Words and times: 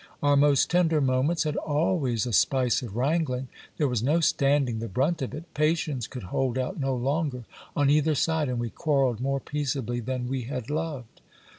Our 0.23 0.35
most 0.35 0.71
tender 0.71 0.99
moments 0.99 1.43
had 1.43 1.55
always 1.57 2.25
a 2.25 2.33
spice 2.33 2.81
of 2.81 2.95
wrangling. 2.95 3.49
There 3.77 3.87
was 3.87 4.01
no 4.01 4.19
standing 4.19 4.79
the 4.79 4.87
brunt 4.87 5.21
of 5.21 5.35
it; 5.35 5.53
patience 5.53 6.07
could 6.07 6.23
hold 6.33 6.57
out 6.57 6.79
no 6.79 6.95
longer 6.95 7.43
on 7.75 7.91
either 7.91 8.15
side, 8.15 8.49
and 8.49 8.59
we 8.59 8.71
quarrelled 8.71 9.19
more 9.19 9.39
peaceably 9.39 9.99
than 9.99 10.27
we 10.27 10.41
had 10.45 10.71
loved. 10.71 11.21